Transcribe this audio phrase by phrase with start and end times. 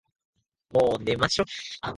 [0.73, 1.45] もう寝ましょ。